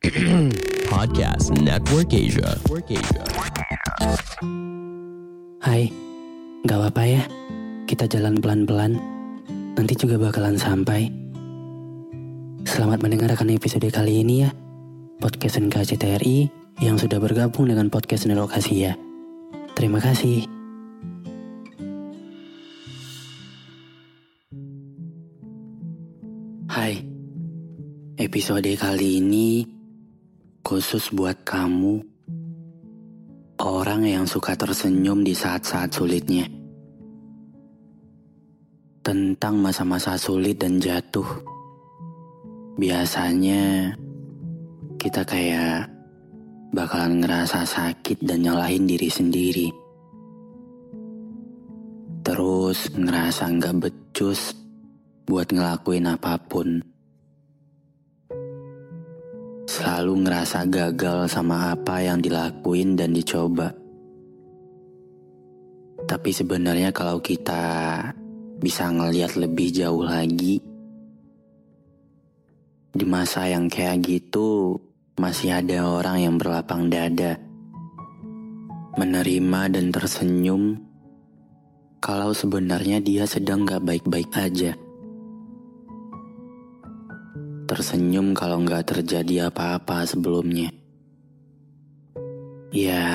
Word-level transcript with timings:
Podcast 0.88 1.52
Network 1.60 2.08
Asia. 2.16 2.56
Network 2.56 2.88
Asia. 2.88 3.20
Hai, 5.60 5.92
gak 6.64 6.78
apa-apa 6.80 7.04
ya. 7.04 7.22
Kita 7.84 8.08
jalan 8.08 8.40
pelan-pelan. 8.40 8.96
Nanti 9.76 9.92
juga 10.00 10.16
bakalan 10.16 10.56
sampai. 10.56 11.12
Selamat 12.64 13.04
mendengarkan 13.04 13.52
episode 13.52 13.84
kali 13.92 14.24
ini 14.24 14.48
ya. 14.48 14.56
Podcast 15.20 15.60
NKCTRI 15.60 16.48
yang 16.80 16.96
sudah 16.96 17.20
bergabung 17.20 17.68
dengan 17.68 17.92
podcast 17.92 18.24
Nelokasi 18.24 18.88
ya. 18.88 18.96
Terima 19.76 20.00
kasih. 20.00 20.48
Hai, 26.72 27.04
episode 28.16 28.72
kali 28.80 29.20
ini 29.20 29.79
khusus 30.70 31.10
buat 31.10 31.34
kamu, 31.42 31.98
orang 33.58 34.06
yang 34.06 34.22
suka 34.22 34.54
tersenyum 34.54 35.26
di 35.26 35.34
saat-saat 35.34 35.90
sulitnya. 35.90 36.46
Tentang 39.02 39.58
masa-masa 39.58 40.14
sulit 40.14 40.62
dan 40.62 40.78
jatuh, 40.78 41.26
biasanya 42.78 43.98
kita 44.94 45.26
kayak 45.26 45.90
bakalan 46.70 47.18
ngerasa 47.18 47.66
sakit 47.66 48.22
dan 48.22 48.46
nyalahin 48.46 48.86
diri 48.86 49.10
sendiri. 49.10 49.74
Terus 52.22 52.94
ngerasa 52.94 53.50
nggak 53.58 53.74
becus 53.74 54.54
buat 55.26 55.50
ngelakuin 55.50 56.14
apa 56.14 56.38
pun. 56.38 56.78
Selalu 59.70 60.26
ngerasa 60.26 60.66
gagal 60.66 61.30
sama 61.30 61.70
apa 61.70 62.02
yang 62.02 62.18
dilakuin 62.18 62.98
dan 62.98 63.14
dicoba. 63.14 63.70
Tapi 66.10 66.30
sebenarnya 66.34 66.90
kalau 66.90 67.22
kita 67.22 68.02
bisa 68.58 68.90
ngeliat 68.90 69.38
lebih 69.38 69.70
jauh 69.70 70.02
lagi, 70.02 70.58
di 72.90 73.04
masa 73.06 73.46
yang 73.46 73.70
kayak 73.70 74.02
gitu 74.02 74.74
masih 75.22 75.54
ada 75.62 75.86
orang 75.86 76.18
yang 76.18 76.34
berlapang 76.34 76.90
dada, 76.90 77.38
menerima 78.98 79.70
dan 79.70 79.94
tersenyum 79.94 80.82
kalau 82.02 82.34
sebenarnya 82.34 82.98
dia 82.98 83.22
sedang 83.22 83.62
gak 83.62 83.86
baik-baik 83.86 84.34
aja 84.34 84.74
tersenyum 87.80 88.36
kalau 88.36 88.60
nggak 88.60 88.92
terjadi 88.92 89.48
apa-apa 89.48 90.04
sebelumnya. 90.04 90.68
Ya, 92.76 93.08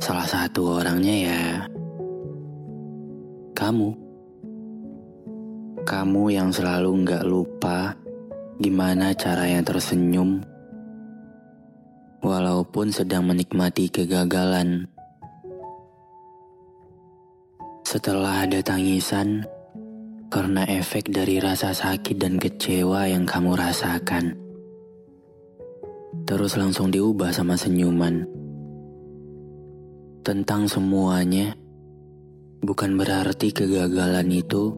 salah 0.00 0.24
satu 0.24 0.80
orangnya 0.80 1.16
ya 1.28 1.42
kamu. 3.52 3.92
Kamu 5.84 6.24
yang 6.32 6.48
selalu 6.48 7.04
nggak 7.04 7.28
lupa 7.28 7.92
gimana 8.56 9.12
caranya 9.12 9.60
tersenyum 9.60 10.40
walaupun 12.24 12.88
sedang 12.88 13.28
menikmati 13.28 13.92
kegagalan. 13.92 14.88
Setelah 17.84 18.48
ada 18.48 18.64
tangisan, 18.64 19.44
karena 20.28 20.68
efek 20.68 21.08
dari 21.08 21.40
rasa 21.40 21.72
sakit 21.72 22.20
dan 22.20 22.36
kecewa 22.36 23.08
yang 23.08 23.24
kamu 23.24 23.56
rasakan. 23.56 24.36
Terus 26.28 26.60
langsung 26.60 26.92
diubah 26.92 27.32
sama 27.32 27.56
senyuman. 27.56 28.28
Tentang 30.20 30.68
semuanya, 30.68 31.56
bukan 32.60 33.00
berarti 33.00 33.56
kegagalan 33.56 34.28
itu 34.28 34.76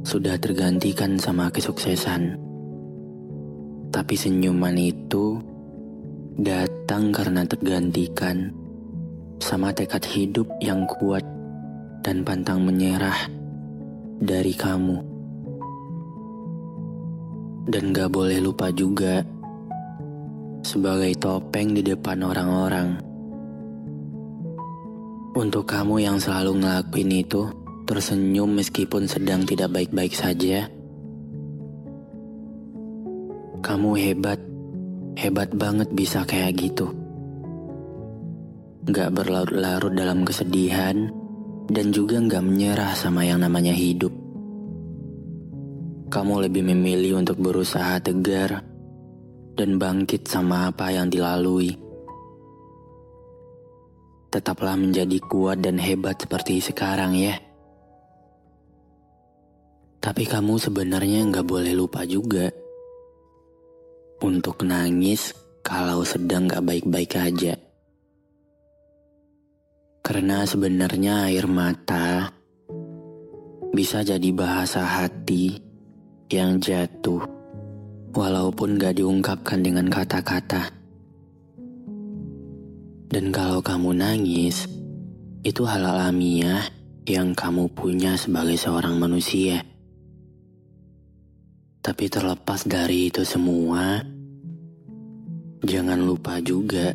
sudah 0.00 0.40
tergantikan 0.40 1.20
sama 1.20 1.52
kesuksesan. 1.52 2.40
Tapi 3.92 4.14
senyuman 4.16 4.80
itu 4.80 5.44
datang 6.40 7.12
karena 7.12 7.44
tergantikan 7.44 8.48
sama 9.44 9.76
tekad 9.76 10.08
hidup 10.08 10.48
yang 10.64 10.88
kuat 10.88 11.22
dan 12.00 12.24
pantang 12.24 12.64
menyerah 12.64 13.43
dari 14.24 14.56
kamu. 14.56 14.96
Dan 17.68 17.92
gak 17.92 18.08
boleh 18.08 18.40
lupa 18.40 18.72
juga, 18.72 19.20
sebagai 20.64 21.12
topeng 21.20 21.76
di 21.76 21.84
depan 21.84 22.24
orang-orang. 22.24 22.88
Untuk 25.36 25.68
kamu 25.68 26.00
yang 26.00 26.16
selalu 26.16 26.64
ngelakuin 26.64 27.12
itu, 27.20 27.52
tersenyum 27.84 28.48
meskipun 28.56 29.04
sedang 29.04 29.44
tidak 29.44 29.76
baik-baik 29.76 30.16
saja. 30.16 30.68
Kamu 33.60 33.96
hebat, 33.96 34.40
hebat 35.20 35.52
banget 35.52 35.88
bisa 35.92 36.24
kayak 36.24 36.56
gitu. 36.60 36.92
Gak 38.88 39.16
berlarut-larut 39.16 39.96
dalam 39.96 40.28
kesedihan, 40.28 41.08
dan 41.68 41.92
juga 41.94 42.20
nggak 42.20 42.44
menyerah 42.44 42.92
sama 42.92 43.24
yang 43.24 43.40
namanya 43.40 43.72
hidup. 43.72 44.12
Kamu 46.12 46.46
lebih 46.46 46.62
memilih 46.62 47.18
untuk 47.18 47.40
berusaha 47.40 47.98
tegar 47.98 48.62
dan 49.54 49.80
bangkit 49.80 50.28
sama 50.28 50.70
apa 50.70 50.92
yang 50.92 51.08
dilalui. 51.08 51.74
Tetaplah 54.30 54.74
menjadi 54.74 55.18
kuat 55.24 55.62
dan 55.62 55.78
hebat 55.78 56.18
seperti 56.18 56.58
sekarang 56.58 57.14
ya. 57.14 57.38
Tapi 60.02 60.28
kamu 60.28 60.60
sebenarnya 60.60 61.24
nggak 61.32 61.46
boleh 61.48 61.72
lupa 61.72 62.04
juga 62.04 62.50
untuk 64.20 64.60
nangis 64.62 65.32
kalau 65.64 66.04
sedang 66.04 66.44
nggak 66.44 66.60
baik-baik 66.60 67.12
aja. 67.16 67.73
Karena 70.04 70.44
sebenarnya 70.44 71.32
air 71.32 71.48
mata 71.48 72.28
bisa 73.72 74.04
jadi 74.04 74.36
bahasa 74.36 74.84
hati 74.84 75.56
yang 76.28 76.60
jatuh 76.60 77.24
walaupun 78.12 78.76
gak 78.76 79.00
diungkapkan 79.00 79.64
dengan 79.64 79.88
kata-kata. 79.88 80.68
Dan 83.08 83.32
kalau 83.32 83.64
kamu 83.64 83.96
nangis, 83.96 84.68
itu 85.40 85.64
hal 85.64 85.88
alamiah 85.88 86.68
yang 87.08 87.32
kamu 87.32 87.72
punya 87.72 88.20
sebagai 88.20 88.60
seorang 88.60 89.00
manusia. 89.00 89.64
Tapi 91.80 92.12
terlepas 92.12 92.68
dari 92.68 93.08
itu 93.08 93.24
semua, 93.24 94.04
jangan 95.64 96.04
lupa 96.04 96.44
juga 96.44 96.92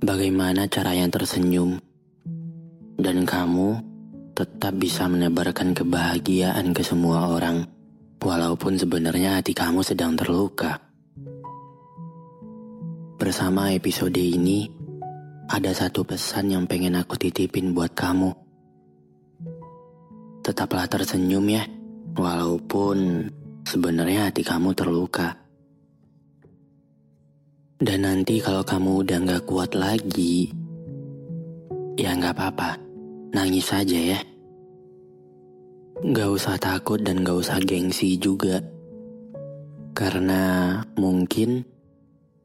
bagaimana 0.00 0.68
cara 0.68 0.92
yang 0.92 1.08
tersenyum, 1.08 1.80
dan 3.00 3.24
kamu 3.24 3.80
tetap 4.36 4.76
bisa 4.76 5.08
menebarkan 5.08 5.72
kebahagiaan 5.72 6.76
ke 6.76 6.84
semua 6.84 7.32
orang, 7.32 7.64
walaupun 8.20 8.76
sebenarnya 8.76 9.40
hati 9.40 9.56
kamu 9.56 9.80
sedang 9.80 10.12
terluka. 10.12 10.80
Bersama 13.16 13.72
episode 13.72 14.20
ini, 14.20 14.68
ada 15.48 15.72
satu 15.72 16.04
pesan 16.04 16.52
yang 16.52 16.68
pengen 16.68 17.00
aku 17.00 17.16
titipin 17.16 17.72
buat 17.72 17.96
kamu. 17.96 18.34
Tetaplah 20.44 20.84
tersenyum 20.84 21.46
ya, 21.48 21.64
walaupun 22.12 23.28
sebenarnya 23.64 24.28
hati 24.28 24.44
kamu 24.44 24.76
terluka. 24.76 25.45
Dan 27.76 28.08
nanti 28.08 28.40
kalau 28.40 28.64
kamu 28.64 29.04
udah 29.04 29.18
gak 29.20 29.44
kuat 29.44 29.76
lagi, 29.76 30.48
ya 32.00 32.16
gak 32.16 32.32
apa-apa, 32.32 32.80
nangis 33.36 33.68
saja 33.68 34.16
ya. 34.16 34.20
Gak 36.00 36.30
usah 36.32 36.56
takut 36.56 37.04
dan 37.04 37.20
gak 37.20 37.36
usah 37.36 37.60
gengsi 37.60 38.16
juga. 38.16 38.64
Karena 39.92 40.80
mungkin 40.96 41.68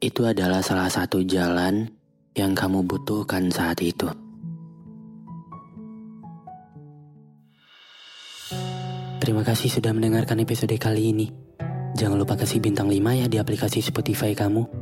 itu 0.04 0.20
adalah 0.28 0.60
salah 0.60 0.92
satu 0.92 1.24
jalan 1.24 1.88
yang 2.36 2.52
kamu 2.52 2.84
butuhkan 2.84 3.48
saat 3.48 3.80
itu. 3.80 4.12
Terima 9.16 9.48
kasih 9.48 9.72
sudah 9.72 9.96
mendengarkan 9.96 10.44
episode 10.44 10.76
kali 10.76 11.16
ini. 11.16 11.32
Jangan 11.96 12.20
lupa 12.20 12.36
kasih 12.36 12.60
bintang 12.60 12.92
5 12.92 13.00
ya 13.16 13.26
di 13.32 13.40
aplikasi 13.40 13.80
Spotify 13.80 14.36
kamu. 14.36 14.81